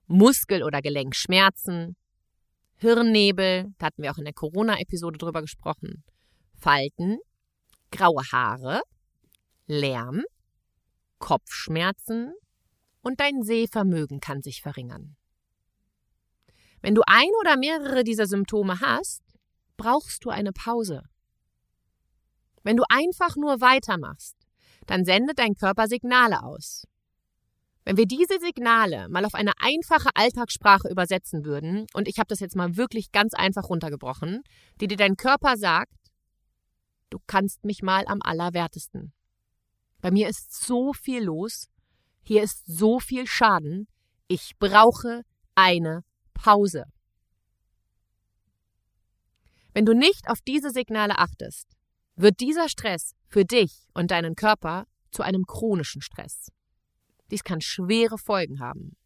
Muskel- 0.09 0.63
oder 0.63 0.83
Gelenkschmerzen, 0.83 1.97
Hirnnebel, 2.77 3.73
da 3.79 3.87
hatten 3.87 4.03
wir 4.03 4.13
auch 4.13 4.19
in 4.19 4.25
der 4.25 4.35
Corona-Episode 4.35 5.17
drüber 5.17 5.41
gesprochen, 5.41 6.05
Falten, 6.65 7.19
graue 7.91 8.23
Haare, 8.33 8.81
Lärm, 9.67 10.23
Kopfschmerzen 11.19 12.33
und 13.03 13.21
dein 13.21 13.43
Sehvermögen 13.43 14.19
kann 14.19 14.41
sich 14.41 14.63
verringern. 14.63 15.15
Wenn 16.81 16.95
du 16.95 17.03
ein 17.07 17.29
oder 17.41 17.59
mehrere 17.59 18.03
dieser 18.03 18.27
Symptome 18.27 18.81
hast, 18.81 19.21
brauchst 19.77 20.25
du 20.25 20.31
eine 20.31 20.53
Pause. 20.53 21.03
Wenn 22.63 22.79
du 22.79 22.85
einfach 22.89 23.37
nur 23.37 23.61
weitermachst, 23.61 24.35
dann 24.87 25.05
sendet 25.05 25.39
dein 25.39 25.57
Körper 25.57 25.87
Signale 25.87 26.43
aus. 26.43 26.85
Wenn 27.85 27.99
wir 27.99 28.07
diese 28.07 28.41
Signale 28.41 29.11
mal 29.11 29.27
auf 29.27 29.35
eine 29.35 29.53
einfache 29.61 30.09
Alltagssprache 30.15 30.89
übersetzen 30.89 31.45
würden, 31.45 31.85
und 31.93 32.09
ich 32.09 32.19
habe 32.19 32.29
das 32.29 32.41
jetzt 32.41 32.57
mal 32.57 32.79
wirklich 32.79 33.13
ganz 33.13 33.35
einfach 33.35 33.69
runtergebrochen, 33.69 34.43
die 34.81 34.87
dir 34.87 34.97
dein 34.97 35.19
Körper 35.19 35.59
sagt, 35.59 35.93
du 37.15 37.21
kannst 37.29 37.65
mich 37.65 37.81
mal 37.81 38.05
am 38.09 38.21
allerwertesten. 38.23 39.13
Bei 40.01 40.11
mir 40.11 40.29
ist 40.29 40.53
so 40.53 40.93
viel 40.93 41.23
los, 41.23 41.71
hier 42.23 42.43
ist 42.43 42.65
so 42.67 42.99
viel 42.99 43.29
Schaden, 43.29 43.87
ich 44.27 44.57
brauche 44.59 45.23
eine 45.55 46.03
Pause. 46.33 46.87
Wenn 49.75 49.87
du 49.87 49.95
nicht 49.95 50.29
auf 50.29 50.41
diese 50.41 50.71
Signale 50.71 51.19
achtest, 51.19 51.69
wird 52.17 52.41
dieser 52.41 52.69
Stress 52.69 53.15
für 53.29 53.45
dich 53.45 53.87
und 53.95 54.11
deinen 54.11 54.35
Körper 54.35 54.89
zu 55.13 55.23
einem 55.23 55.45
chronischen 55.47 56.03
Stress. 56.03 56.51
Dies 57.31 57.45
kann 57.45 57.61
schwere 57.61 58.19
Folgen 58.19 58.59
haben. 58.59 58.97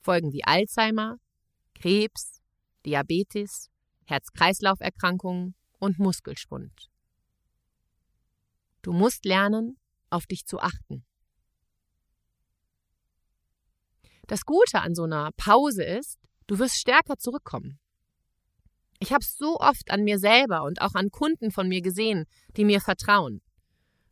Folgen 0.00 0.32
wie 0.32 0.44
Alzheimer, 0.44 1.18
Krebs, 1.74 2.40
Diabetes, 2.86 3.68
Herz-Kreislauf-Erkrankungen 4.06 5.54
und 5.78 5.98
Muskelschwund. 5.98 6.91
Du 8.82 8.92
musst 8.92 9.24
lernen, 9.24 9.78
auf 10.10 10.26
dich 10.26 10.46
zu 10.46 10.58
achten. 10.58 11.04
Das 14.26 14.44
Gute 14.44 14.80
an 14.80 14.94
so 14.94 15.04
einer 15.04 15.30
Pause 15.36 15.84
ist, 15.84 16.18
Du 16.52 16.58
wirst 16.58 16.76
stärker 16.76 17.16
zurückkommen. 17.16 17.78
Ich 18.98 19.10
habe 19.10 19.22
es 19.22 19.36
so 19.36 19.58
oft 19.58 19.90
an 19.90 20.04
mir 20.04 20.18
selber 20.18 20.64
und 20.64 20.80
auch 20.80 20.94
an 20.94 21.10
Kunden 21.10 21.50
von 21.50 21.68
mir 21.68 21.80
gesehen, 21.80 22.26
die 22.56 22.64
mir 22.64 22.80
vertrauen. 22.80 23.40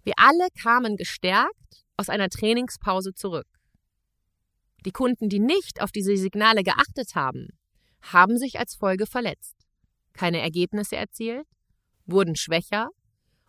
Wir 0.02 0.14
alle 0.16 0.48
kamen 0.60 0.96
gestärkt 0.96 1.84
aus 1.96 2.08
einer 2.08 2.28
Trainingspause 2.28 3.12
zurück. 3.14 3.46
Die 4.86 4.90
Kunden, 4.90 5.28
die 5.28 5.38
nicht 5.38 5.82
auf 5.82 5.92
diese 5.92 6.16
Signale 6.16 6.62
geachtet 6.62 7.14
haben, 7.14 7.48
haben 8.00 8.38
sich 8.38 8.58
als 8.58 8.74
Folge 8.74 9.06
verletzt, 9.06 9.56
keine 10.14 10.40
Ergebnisse 10.40 10.96
erzielt, 10.96 11.46
wurden 12.06 12.36
schwächer 12.36 12.88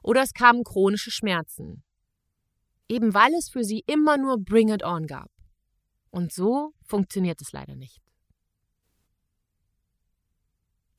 oder 0.01 0.21
es 0.21 0.33
kamen 0.33 0.63
chronische 0.63 1.11
Schmerzen. 1.11 1.83
Eben 2.87 3.13
weil 3.13 3.33
es 3.35 3.49
für 3.49 3.63
sie 3.63 3.83
immer 3.87 4.17
nur 4.17 4.37
Bring 4.37 4.69
It 4.69 4.83
On 4.83 5.07
gab. 5.07 5.31
Und 6.09 6.33
so 6.33 6.73
funktioniert 6.83 7.41
es 7.41 7.51
leider 7.51 7.75
nicht. 7.75 8.01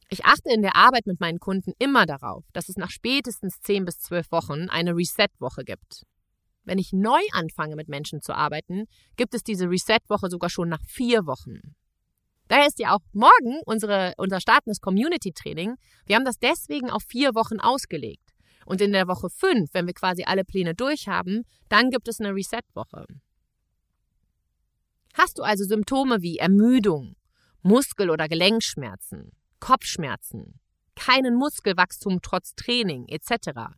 Ich 0.09 0.25
achte 0.27 0.51
in 0.53 0.63
der 0.63 0.77
Arbeit 0.77 1.07
mit 1.07 1.21
meinen 1.21 1.39
Kunden 1.39 1.73
immer 1.79 2.05
darauf, 2.05 2.45
dass 2.53 2.69
es 2.69 2.77
nach 2.77 2.91
spätestens 2.91 3.61
10 3.61 3.87
bis 3.87 3.99
12 4.01 4.31
Wochen 4.31 4.69
eine 4.69 4.95
Reset-Woche 4.95 5.65
gibt. 5.65 6.03
Wenn 6.65 6.79
ich 6.79 6.93
neu 6.93 7.21
anfange 7.33 7.77
mit 7.77 7.89
Menschen 7.89 8.21
zu 8.21 8.35
arbeiten, 8.35 8.85
gibt 9.17 9.35
es 9.35 9.43
diese 9.43 9.69
Reset-Woche 9.69 10.29
sogar 10.29 10.51
schon 10.51 10.69
nach 10.69 10.83
vier 10.87 11.27
Wochen. 11.27 11.75
Daher 12.49 12.67
ist 12.67 12.79
ja 12.79 12.95
auch 12.95 13.01
morgen 13.13 13.61
unsere, 13.65 14.13
unser 14.19 14.41
startendes 14.41 14.81
Community-Training. 14.81 15.77
Wir 16.05 16.17
haben 16.17 16.27
das 16.27 16.39
deswegen 16.39 16.91
auf 16.91 17.03
vier 17.09 17.35
Wochen 17.35 17.59
ausgelegt. 17.59 18.22
Und 18.67 18.81
in 18.81 18.93
der 18.93 19.09
Woche 19.09 19.29
fünf, 19.31 19.73
wenn 19.75 19.87
wir 19.87 19.95
quasi 19.95 20.25
alle 20.25 20.45
Pläne 20.45 20.75
durch 20.75 21.09
haben, 21.09 21.43
dann 21.69 21.91
gibt 21.91 22.09
es 22.09 22.21
eine 22.21 22.35
Reset-Woche. 22.35 23.07
Hast 25.15 25.39
du 25.39 25.43
also 25.43 25.65
Symptome 25.65 26.23
wie 26.23 26.39
Ermüdung, 26.39 27.17
Muskel- 27.63 28.11
oder 28.11 28.29
Gelenkschmerzen, 28.29 29.33
Kopfschmerzen, 29.61 30.59
keinen 30.97 31.35
Muskelwachstum 31.37 32.21
trotz 32.23 32.55
Training 32.55 33.07
etc., 33.09 33.75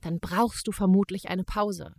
dann 0.00 0.20
brauchst 0.20 0.66
du 0.66 0.72
vermutlich 0.72 1.28
eine 1.28 1.44
Pause. 1.44 1.94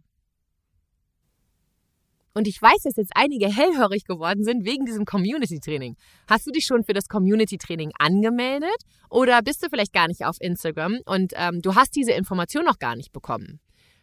Und 2.37 2.47
ich 2.47 2.61
weiß, 2.61 2.83
dass 2.83 2.97
jetzt 2.97 3.13
einige 3.15 3.47
hellhörig 3.47 4.05
geworden 4.05 4.43
sind 4.43 4.63
wegen 4.63 4.85
diesem 4.85 5.05
Community-Training. 5.05 5.95
Hast 6.29 6.45
du 6.45 6.51
dich 6.51 6.65
schon 6.65 6.83
für 6.83 6.93
das 6.93 7.07
Community-Training 7.07 7.93
angemeldet 7.97 8.77
oder 9.09 9.41
bist 9.41 9.63
du 9.63 9.69
vielleicht 9.69 9.91
gar 9.91 10.07
nicht 10.07 10.23
auf 10.23 10.35
Instagram 10.39 10.99
und 11.05 11.33
ähm, 11.35 11.63
du 11.63 11.73
hast 11.73 11.95
diese 11.95 12.11
Information 12.11 12.63
noch 12.63 12.77
gar 12.77 12.95
nicht 12.95 13.11
bekommen? 13.11 13.59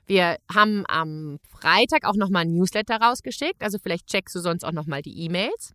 Wir 0.06 0.38
haben 0.52 0.82
am 0.88 1.38
Freitag 1.48 2.06
auch 2.06 2.16
nochmal 2.16 2.42
ein 2.42 2.50
Newsletter 2.50 2.96
rausgeschickt, 2.96 3.62
also 3.62 3.78
vielleicht 3.80 4.08
checkst 4.08 4.34
du 4.34 4.40
sonst 4.40 4.64
auch 4.64 4.72
nochmal 4.72 5.02
die 5.02 5.16
E-Mails. 5.16 5.72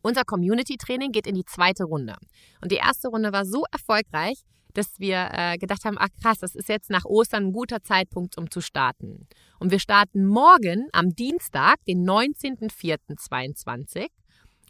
Unser 0.00 0.22
Community-Training 0.22 1.10
geht 1.10 1.26
in 1.26 1.34
die 1.34 1.44
zweite 1.44 1.82
Runde. 1.82 2.14
Und 2.62 2.70
die 2.70 2.76
erste 2.76 3.08
Runde 3.08 3.32
war 3.32 3.44
so 3.44 3.64
erfolgreich, 3.72 4.44
dass 4.74 4.98
wir 4.98 5.30
äh, 5.32 5.56
gedacht 5.56 5.84
haben, 5.84 5.96
ach 5.98 6.08
krass, 6.20 6.38
das 6.38 6.54
ist 6.54 6.68
jetzt 6.68 6.90
nach 6.90 7.04
Ostern 7.04 7.46
ein 7.46 7.52
guter 7.52 7.82
Zeitpunkt, 7.82 8.36
um 8.36 8.50
zu 8.50 8.60
starten. 8.60 9.26
Und 9.58 9.70
wir 9.70 9.78
starten 9.78 10.26
morgen 10.26 10.88
am 10.92 11.14
Dienstag, 11.14 11.76
den 11.86 12.06
19.04.22. 12.06 14.08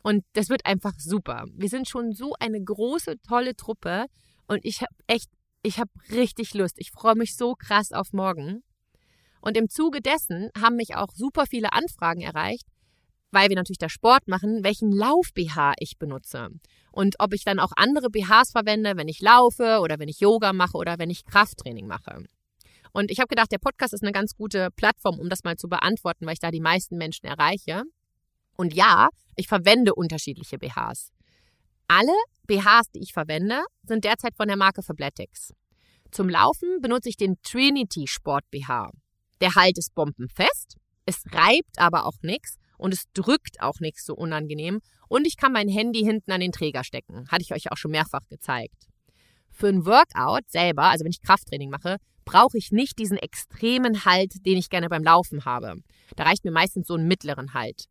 Und 0.02 0.25
das 0.34 0.50
wird 0.50 0.66
einfach 0.66 0.92
super. 0.99 1.46
Wir 1.54 1.70
sind 1.70 1.88
schon 1.88 2.12
so 2.12 2.34
eine 2.38 2.62
große, 2.62 3.16
tolle 3.26 3.56
Truppe. 3.56 4.06
Und 4.46 4.61
ich 4.62 4.82
habe 4.82 4.94
echt, 5.06 5.30
ich 5.62 5.78
habe 5.78 5.90
richtig 6.11 6.54
Lust. 6.54 6.76
Ich 6.78 6.90
freue 6.90 7.16
mich 7.16 7.37
so 7.37 7.54
krass 7.54 7.90
auf 7.90 8.12
morgen. 8.12 8.62
Und 9.40 9.56
im 9.56 9.68
Zuge 9.68 10.00
dessen 10.00 10.50
haben 10.61 10.76
mich 10.76 10.94
auch 10.94 11.12
super 11.14 11.46
viele 11.46 11.73
Anfragen 11.73 12.20
erreicht, 12.20 12.66
weil 13.35 13.49
wir 13.49 13.57
natürlich 13.57 13.79
da 13.79 13.88
Sport 13.88 14.29
machen, 14.29 14.64
welchen 14.64 14.93
Lauf-BH 14.93 15.75
ich 15.79 15.99
benutze. 15.99 16.49
Und 16.93 17.17
ob 17.19 17.35
ich 17.35 17.45
dann 17.45 17.59
auch 17.59 17.73
andere 17.76 18.09
BHs 18.09 18.53
verwende, 18.53 18.97
wenn 18.97 19.09
ich 19.09 19.21
laufe 19.21 19.81
oder 19.81 19.99
wenn 19.99 20.09
ich 20.09 20.21
Yoga 20.21 20.53
mache 20.53 20.79
oder 20.79 20.99
wenn 20.99 21.11
ich 21.11 21.26
Krafttraining 21.26 21.87
mache. 21.87 22.25
Und 22.93 23.11
ich 23.11 23.19
habe 23.19 23.29
gedacht, 23.29 23.50
der 23.50 23.59
Podcast 23.59 23.93
ist 23.93 24.05
eine 24.05 24.12
ganz 24.12 24.37
gute 24.37 24.71
Plattform, 24.76 25.19
um 25.19 25.29
das 25.29 25.43
mal 25.43 25.57
zu 25.57 25.69
beantworten, 25.69 26.26
weil 26.26 26.35
ich 26.35 26.38
da 26.38 26.53
die 26.53 26.61
meisten 26.61 26.97
Menschen 26.97 27.26
erreiche. 27.26 27.83
Und 28.57 28.73
ja, 28.73 29.09
ich 29.35 29.49
verwende 29.49 29.95
unterschiedliche 29.95 30.59
BHs. 30.59 31.11
Alle 31.88 32.14
BHs, 32.47 32.93
die 32.95 33.00
ich 33.00 33.12
verwende, 33.12 33.64
sind 33.83 34.05
derzeit 34.05 34.37
von 34.37 34.47
der 34.47 34.57
Marke 34.57 34.83
Fabletics. 34.83 35.53
Zum 36.12 36.29
Laufen 36.29 36.81
benutze 36.81 37.09
ich 37.09 37.17
den 37.17 37.37
Trinity 37.43 38.07
Sport 38.07 38.45
BH. 38.53 38.91
Der 39.41 39.57
Halt 39.57 39.76
ist 39.76 39.95
bombenfest, 39.97 40.76
es 41.05 41.25
reibt 41.33 41.79
aber 41.79 42.07
auch 42.07 42.23
nichts 42.23 42.59
und 42.78 42.95
es 42.95 43.04
drückt 43.12 43.61
auch 43.61 43.81
nichts 43.81 44.04
so 44.04 44.14
unangenehm 44.14 44.81
und 45.09 45.26
ich 45.26 45.37
kann 45.37 45.52
mein 45.52 45.69
Handy 45.69 46.00
hinten 46.00 46.33
an 46.33 46.40
den 46.40 46.52
Träger 46.52 46.85
stecken. 46.85 47.28
Hatte 47.28 47.43
ich 47.43 47.52
euch 47.52 47.71
auch 47.71 47.76
schon 47.76 47.90
mehrfach 47.90 48.26
gezeigt. 48.28 48.88
Für 49.50 49.69
ein 49.69 49.87
Workout 49.87 50.50
selber, 50.50 50.85
also 50.85 51.04
wenn 51.04 51.12
ich 51.12 51.23
Krafttraining 51.23 51.71
mache, 51.71 51.99
brauche 52.25 52.59
ich 52.59 52.73
nicht 52.73 52.99
diesen 52.99 53.19
extremen 53.19 54.04
Halt, 54.04 54.47
den 54.47 54.57
ich 54.57 54.71
gerne 54.71 54.88
beim 54.88 55.04
Laufen 55.04 55.45
habe. 55.45 55.76
Da 56.16 56.25
reicht 56.25 56.45
mir 56.45 56.50
meistens 56.50 56.87
so 56.88 56.95
einen 56.95 57.07
mittleren 57.07 57.54
Halt. 57.54 57.85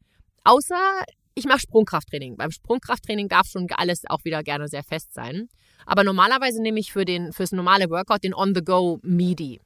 Außer 0.43 1.03
ich 1.35 1.45
mache 1.45 1.59
Sprungkrafttraining. 1.59 2.37
Beim 2.37 2.51
Sprungkrafttraining 2.51 3.27
darf 3.27 3.47
schon 3.47 3.67
alles 3.75 4.03
auch 4.07 4.23
wieder 4.23 4.43
gerne 4.43 4.67
sehr 4.67 4.83
fest 4.83 5.13
sein. 5.13 5.47
Aber 5.85 6.03
normalerweise 6.03 6.61
nehme 6.61 6.79
ich 6.79 6.91
für 6.91 7.05
den, 7.05 7.33
fürs 7.33 7.51
normale 7.51 7.89
Workout 7.89 8.23
den 8.23 8.33
On-the-Go 8.33 8.99
MIDI. 9.01 9.59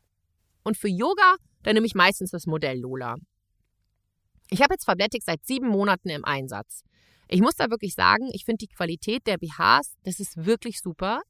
Und 0.63 0.77
für 0.77 0.87
Yoga, 0.87 1.35
dann 1.63 1.73
nehme 1.73 1.87
ich 1.87 1.95
meistens 1.95 2.31
das 2.31 2.45
Modell 2.45 2.79
Lola. 2.79 3.15
Ich 4.49 4.61
habe 4.61 4.73
jetzt 4.73 4.85
Fabletics 4.85 5.25
seit 5.25 5.45
sieben 5.45 5.67
Monaten 5.67 6.09
im 6.09 6.23
Einsatz. 6.23 6.83
Ich 7.27 7.41
muss 7.41 7.55
da 7.55 7.69
wirklich 7.69 7.93
sagen, 7.93 8.29
ich 8.31 8.45
finde 8.45 8.65
die 8.65 8.73
Qualität 8.73 9.27
der 9.27 9.37
BHs, 9.37 9.97
das 10.03 10.19
ist 10.19 10.45
wirklich 10.45 10.79
super. 10.79 11.21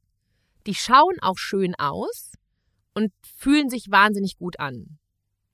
Die 0.67 0.75
schauen 0.75 1.15
auch 1.21 1.37
schön 1.37 1.73
aus 1.75 2.33
und 2.93 3.11
fühlen 3.23 3.69
sich 3.69 3.89
wahnsinnig 3.89 4.37
gut 4.37 4.59
an. 4.59 4.99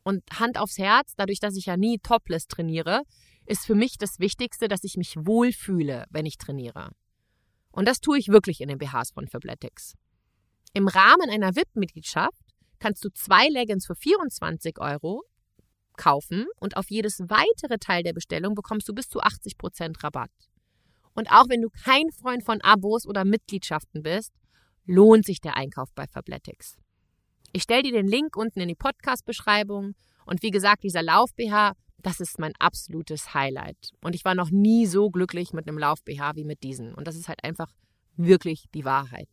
Und 0.04 0.23
Hand 0.38 0.58
aufs 0.58 0.78
Herz, 0.78 1.13
dadurch, 1.15 1.39
dass 1.39 1.56
ich 1.56 1.67
ja 1.67 1.78
nie 1.78 1.99
topless 1.99 2.47
trainiere, 2.47 3.04
ist 3.45 3.65
für 3.65 3.76
mich 3.76 3.97
das 3.97 4.19
Wichtigste, 4.19 4.67
dass 4.67 4.84
ich 4.84 4.97
mich 4.97 5.15
wohlfühle, 5.17 6.06
wenn 6.10 6.26
ich 6.26 6.38
trainiere. 6.38 6.91
Und 7.71 7.88
das 7.88 7.99
tue 7.99 8.17
ich 8.17 8.28
wirklich 8.28 8.60
in 8.60 8.67
den 8.67 8.78
BHs 8.78 9.12
von 9.12 9.28
Fabletics. 9.28 9.93
Im 10.73 10.88
Rahmen 10.88 11.30
einer 11.30 11.56
VIP-Mitgliedschaft 11.56 12.43
kannst 12.80 13.04
du 13.06 13.10
zwei 13.10 13.47
Leggings 13.47 13.86
für 13.86 13.95
24 13.95 14.80
Euro 14.80 15.23
kaufen 15.97 16.45
und 16.60 16.77
auf 16.77 16.89
jedes 16.89 17.19
weitere 17.19 17.77
Teil 17.77 18.03
der 18.03 18.13
Bestellung 18.13 18.56
bekommst 18.56 18.88
du 18.89 18.93
bis 18.93 19.10
zu 19.10 19.21
80% 19.21 20.03
Rabatt. 20.03 20.32
Und 21.13 21.32
auch 21.32 21.49
wenn 21.49 21.62
du 21.62 21.69
kein 21.69 22.12
Freund 22.12 22.43
von 22.43 22.62
Abos 22.62 23.06
oder 23.06 23.25
Mitgliedschaften 23.25 24.03
bist, 24.03 24.34
lohnt 24.86 25.25
sich 25.25 25.41
der 25.41 25.56
Einkauf 25.56 25.89
bei 25.93 26.08
Fabletics. 26.08 26.77
Ich 27.51 27.63
stelle 27.63 27.84
dir 27.84 27.93
den 27.93 28.08
Link 28.08 28.36
unten 28.36 28.62
in 28.62 28.67
die 28.67 28.75
Podcast-Beschreibung 28.75 29.93
und 30.25 30.41
wie 30.41 30.51
gesagt, 30.51 30.84
dieser 30.84 31.03
Lauf-BH, 31.03 31.73
das 31.99 32.19
ist 32.19 32.39
mein 32.39 32.53
absolutes 32.60 33.34
Highlight. 33.34 33.91
Und 34.01 34.15
ich 34.15 34.25
war 34.25 34.36
noch 34.36 34.49
nie 34.49 34.88
so 34.88 35.10
glücklich 35.10 35.53
mit 35.53 35.67
einem 35.67 35.77
Lauf-BH 35.77 36.36
wie 36.36 36.43
mit 36.43 36.63
diesen. 36.63 36.93
Und 36.93 37.08
das 37.08 37.15
ist 37.15 37.27
halt 37.27 37.43
einfach 37.43 37.71
wirklich 38.17 38.65
die 38.73 38.86
Wahrheit. 38.86 39.29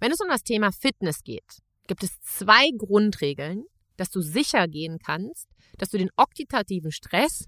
Wenn 0.00 0.12
es 0.12 0.20
um 0.20 0.28
das 0.28 0.42
Thema 0.42 0.72
Fitness 0.72 1.22
geht, 1.22 1.62
gibt 1.86 2.02
es 2.02 2.20
zwei 2.20 2.70
Grundregeln, 2.76 3.64
dass 3.96 4.10
du 4.10 4.20
sicher 4.20 4.68
gehen 4.68 4.98
kannst, 4.98 5.48
dass 5.78 5.90
du 5.90 5.98
den 5.98 6.10
oxidativen 6.16 6.92
Stress, 6.92 7.46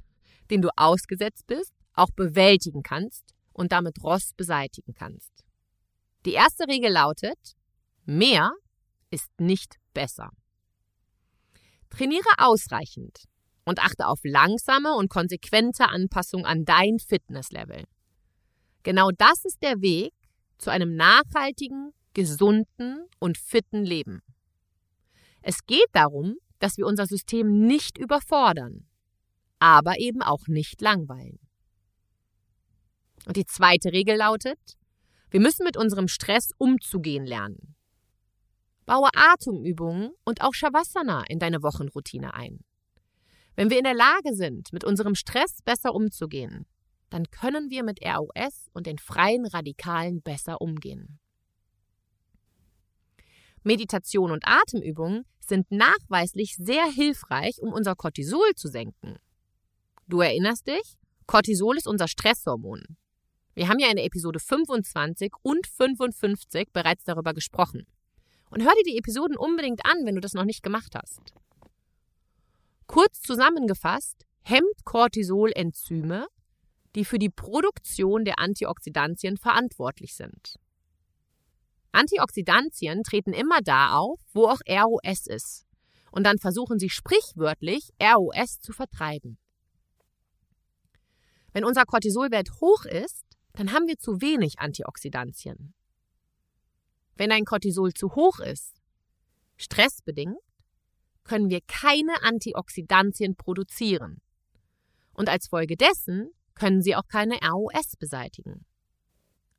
den 0.50 0.62
du 0.62 0.68
ausgesetzt 0.76 1.46
bist, 1.46 1.72
auch 1.94 2.10
bewältigen 2.10 2.82
kannst 2.82 3.34
und 3.52 3.72
damit 3.72 4.02
Rost 4.02 4.36
beseitigen 4.36 4.94
kannst. 4.94 5.32
Die 6.24 6.32
erste 6.32 6.68
Regel 6.68 6.92
lautet, 6.92 7.56
mehr 8.04 8.52
ist 9.10 9.30
nicht 9.38 9.76
besser. 9.94 10.30
Trainiere 11.90 12.28
ausreichend 12.38 13.24
und 13.64 13.82
achte 13.82 14.06
auf 14.06 14.20
langsame 14.24 14.94
und 14.94 15.08
konsequente 15.08 15.88
Anpassung 15.88 16.44
an 16.44 16.64
dein 16.64 16.98
Fitnesslevel. 16.98 17.84
Genau 18.82 19.10
das 19.10 19.44
ist 19.44 19.62
der 19.62 19.80
Weg 19.80 20.12
zu 20.58 20.70
einem 20.70 20.94
nachhaltigen, 20.94 21.92
gesunden 22.14 23.06
und 23.18 23.36
fitten 23.36 23.84
Leben. 23.84 24.22
Es 25.48 25.64
geht 25.64 25.86
darum, 25.92 26.38
dass 26.58 26.76
wir 26.76 26.86
unser 26.86 27.06
System 27.06 27.68
nicht 27.68 27.98
überfordern, 27.98 28.84
aber 29.60 30.00
eben 30.00 30.20
auch 30.20 30.48
nicht 30.48 30.80
langweilen. 30.80 31.38
Und 33.26 33.36
die 33.36 33.44
zweite 33.44 33.92
Regel 33.92 34.16
lautet, 34.16 34.58
wir 35.30 35.38
müssen 35.38 35.62
mit 35.62 35.76
unserem 35.76 36.08
Stress 36.08 36.50
umzugehen 36.58 37.24
lernen. 37.24 37.76
Baue 38.86 39.08
Atemübungen 39.14 40.10
und 40.24 40.40
auch 40.40 40.52
Shavasana 40.52 41.22
in 41.28 41.38
deine 41.38 41.62
Wochenroutine 41.62 42.34
ein. 42.34 42.64
Wenn 43.54 43.70
wir 43.70 43.78
in 43.78 43.84
der 43.84 43.94
Lage 43.94 44.34
sind, 44.34 44.72
mit 44.72 44.82
unserem 44.82 45.14
Stress 45.14 45.62
besser 45.64 45.94
umzugehen, 45.94 46.66
dann 47.08 47.30
können 47.30 47.70
wir 47.70 47.84
mit 47.84 48.04
ROS 48.04 48.66
und 48.72 48.88
den 48.88 48.98
freien 48.98 49.46
Radikalen 49.46 50.22
besser 50.22 50.60
umgehen. 50.60 51.20
Meditation 53.66 54.30
und 54.30 54.44
Atemübungen 54.46 55.26
sind 55.40 55.70
nachweislich 55.72 56.54
sehr 56.56 56.86
hilfreich, 56.86 57.60
um 57.60 57.72
unser 57.72 57.96
Cortisol 57.96 58.54
zu 58.54 58.68
senken. 58.68 59.16
Du 60.06 60.20
erinnerst 60.20 60.68
dich? 60.68 60.96
Cortisol 61.26 61.76
ist 61.76 61.88
unser 61.88 62.06
Stresshormon. 62.06 62.96
Wir 63.54 63.68
haben 63.68 63.80
ja 63.80 63.88
in 63.88 63.96
der 63.96 64.04
Episode 64.04 64.38
25 64.38 65.32
und 65.42 65.66
55 65.66 66.68
bereits 66.72 67.02
darüber 67.04 67.34
gesprochen. 67.34 67.86
Und 68.50 68.62
hör 68.62 68.72
dir 68.72 68.92
die 68.92 68.98
Episoden 68.98 69.36
unbedingt 69.36 69.84
an, 69.84 70.06
wenn 70.06 70.14
du 70.14 70.20
das 70.20 70.34
noch 70.34 70.44
nicht 70.44 70.62
gemacht 70.62 70.94
hast. 70.94 71.34
Kurz 72.86 73.20
zusammengefasst 73.20 74.26
hemmt 74.42 74.84
Cortisol 74.84 75.50
Enzyme, 75.52 76.28
die 76.94 77.04
für 77.04 77.18
die 77.18 77.30
Produktion 77.30 78.24
der 78.24 78.38
Antioxidantien 78.38 79.36
verantwortlich 79.36 80.14
sind. 80.14 80.60
Antioxidantien 81.96 83.02
treten 83.02 83.32
immer 83.32 83.60
da 83.62 83.96
auf, 83.96 84.20
wo 84.32 84.46
auch 84.46 84.60
ROS 84.68 85.26
ist. 85.26 85.66
Und 86.10 86.24
dann 86.24 86.38
versuchen 86.38 86.78
sie 86.78 86.90
sprichwörtlich, 86.90 87.90
ROS 88.00 88.60
zu 88.60 88.72
vertreiben. 88.72 89.38
Wenn 91.52 91.64
unser 91.64 91.84
Cortisolwert 91.84 92.50
hoch 92.60 92.84
ist, 92.84 93.24
dann 93.54 93.72
haben 93.72 93.86
wir 93.86 93.98
zu 93.98 94.20
wenig 94.20 94.58
Antioxidantien. 94.58 95.74
Wenn 97.16 97.32
ein 97.32 97.44
Cortisol 97.44 97.94
zu 97.94 98.14
hoch 98.14 98.40
ist, 98.40 98.76
stressbedingt, 99.56 100.36
können 101.24 101.48
wir 101.48 101.60
keine 101.66 102.22
Antioxidantien 102.22 103.36
produzieren. 103.36 104.20
Und 105.14 105.28
als 105.28 105.48
Folge 105.48 105.76
dessen 105.76 106.30
können 106.54 106.82
sie 106.82 106.94
auch 106.94 107.08
keine 107.08 107.38
ROS 107.42 107.96
beseitigen. 107.98 108.66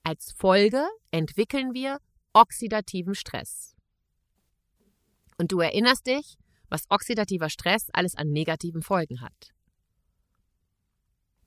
Als 0.03 0.33
Folge 0.37 0.85
entwickeln 1.11 1.73
wir 1.73 1.97
oxidativen 2.37 3.15
Stress. 3.15 3.75
Und 5.39 5.51
du 5.51 5.59
erinnerst 5.59 6.05
dich, 6.05 6.37
was 6.69 6.85
oxidativer 6.89 7.49
Stress 7.49 7.89
alles 7.93 8.13
an 8.13 8.29
negativen 8.29 8.83
Folgen 8.83 9.21
hat. 9.21 9.53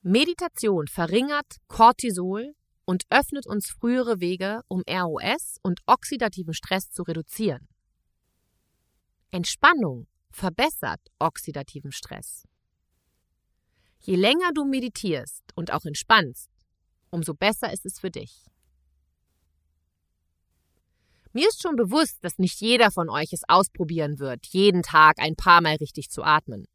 Meditation 0.01 0.87
verringert 0.87 1.57
Cortisol 1.69 2.55
und 2.83 3.05
öffnet 3.09 3.47
uns 3.47 3.69
frühere 3.69 4.19
Wege, 4.19 4.63
um 4.67 4.83
ROS 4.89 5.59
und 5.63 5.79
oxidativen 5.85 6.53
Stress 6.53 6.89
zu 6.89 7.03
reduzieren. 7.03 7.69
Entspannung 9.29 10.07
verbessert 10.29 10.99
oxidativen 11.19 11.93
Stress. 11.93 12.43
Je 14.01 14.17
länger 14.17 14.51
du 14.53 14.65
meditierst 14.65 15.43
und 15.55 15.71
auch 15.71 15.85
entspannst, 15.85 16.49
umso 17.11 17.33
besser 17.33 17.71
ist 17.71 17.85
es 17.85 17.97
für 17.97 18.11
dich. 18.11 18.43
Mir 21.33 21.47
ist 21.47 21.61
schon 21.61 21.77
bewusst, 21.77 22.23
dass 22.23 22.39
nicht 22.39 22.59
jeder 22.59 22.91
von 22.91 23.09
euch 23.09 23.31
es 23.31 23.47
ausprobieren 23.47 24.19
wird, 24.19 24.45
jeden 24.47 24.83
Tag 24.83 25.17
ein 25.19 25.35
paar 25.35 25.61
Mal 25.61 25.75
richtig 25.75 26.09
zu 26.09 26.23
atmen. 26.23 26.65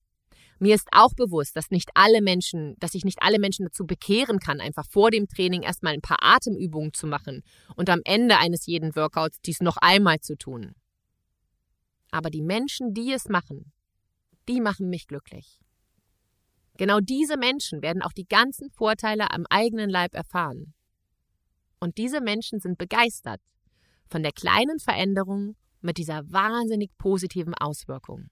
Mir 0.59 0.75
ist 0.75 0.89
auch 0.93 1.13
bewusst, 1.15 1.55
dass 1.57 1.71
nicht 1.71 1.91
alle 1.93 2.23
Menschen, 2.23 2.75
dass 2.79 2.95
ich 2.95 3.05
nicht 3.05 3.19
alle 3.21 3.39
Menschen 3.39 3.67
dazu 3.67 3.85
bekehren 3.85 4.39
kann, 4.39 4.61
einfach 4.61 4.87
vor 4.89 5.11
dem 5.11 5.29
Training 5.29 5.63
erstmal 5.63 5.93
ein 5.93 6.01
paar 6.01 6.23
Atemübungen 6.23 6.95
zu 6.95 7.07
machen 7.07 7.43
und 7.77 7.91
am 7.91 8.01
Ende 8.05 8.39
eines 8.39 8.65
jeden 8.65 8.97
Workouts 8.97 9.43
dies 9.43 9.61
noch 9.61 9.77
einmal 9.77 10.21
zu 10.21 10.37
tun. 10.37 10.75
Aber 12.11 12.31
die 12.31 12.41
Menschen, 12.41 12.95
die 12.95 13.13
es 13.13 13.29
machen, 13.29 13.73
die 14.49 14.63
machen 14.63 14.89
mich 14.89 15.07
glücklich. 15.07 15.61
Genau 16.79 17.01
diese 17.01 17.37
Menschen 17.37 17.83
werden 17.83 18.01
auch 18.01 18.13
die 18.13 18.27
ganzen 18.27 18.71
Vorteile 18.71 19.31
am 19.33 19.45
eigenen 19.51 19.91
Leib 19.91 20.15
erfahren. 20.15 20.73
Und 21.79 21.99
diese 21.99 22.23
Menschen 22.23 22.61
sind 22.61 22.79
begeistert 22.79 23.41
von 24.09 24.23
der 24.23 24.33
kleinen 24.33 24.79
Veränderung 24.79 25.57
mit 25.81 25.99
dieser 25.99 26.31
wahnsinnig 26.31 26.91
positiven 26.99 27.55
Auswirkung. 27.55 28.29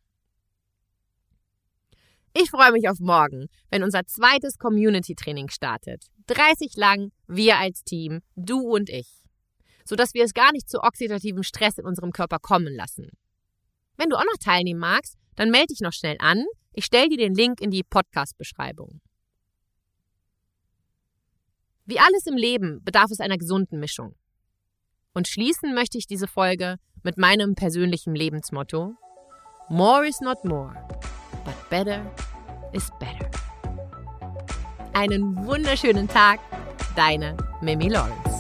Ich 2.37 2.50
freue 2.50 2.72
mich 2.72 2.88
auf 2.88 2.98
morgen, 2.98 3.46
wenn 3.70 3.84
unser 3.84 4.06
zweites 4.06 4.58
Community-Training 4.58 5.50
startet. 5.50 6.06
30 6.26 6.76
lang, 6.76 7.12
wir 7.28 7.58
als 7.58 7.84
Team, 7.84 8.22
du 8.34 8.58
und 8.58 8.90
ich. 8.90 9.22
Sodass 9.84 10.14
wir 10.14 10.24
es 10.24 10.34
gar 10.34 10.50
nicht 10.50 10.68
zu 10.68 10.80
oxidativem 10.80 11.44
Stress 11.44 11.78
in 11.78 11.87
unserem 11.87 12.10
Körper 12.10 12.40
kommen 12.40 12.74
lassen. 12.74 13.10
Wenn 13.96 14.08
du 14.08 14.16
auch 14.16 14.24
noch 14.24 14.38
teilnehmen 14.40 14.80
magst, 14.80 15.16
dann 15.37 15.50
melde 15.50 15.68
dich 15.68 15.80
noch 15.80 15.92
schnell 15.92 16.16
an. 16.18 16.44
Ich 16.72 16.84
stelle 16.84 17.08
dir 17.08 17.18
den 17.18 17.34
Link 17.34 17.60
in 17.60 17.70
die 17.70 17.84
Podcast-Beschreibung. 17.84 19.00
Wie 21.84 22.00
alles 22.00 22.26
im 22.26 22.37
Leben 22.37 22.82
bedarf 22.82 23.10
es 23.12 23.20
einer 23.20 23.38
gesunden 23.38 23.78
Mischung. 23.78 24.16
Und 25.16 25.29
schließen 25.29 25.74
möchte 25.74 25.96
ich 25.96 26.09
diese 26.09 26.27
Folge 26.27 26.77
mit 27.05 27.18
meinem 27.18 27.55
persönlichen 27.55 28.16
Lebensmotto 28.16 28.96
More 29.68 30.07
is 30.07 30.20
not 30.20 30.44
more, 30.44 30.74
but 31.44 31.55
better 31.70 32.05
is 32.72 32.90
better. 32.98 33.31
Einen 34.92 35.46
wunderschönen 35.46 36.09
Tag, 36.09 36.40
deine 36.96 37.37
Mimi 37.62 37.88
Lawrence. 37.88 38.34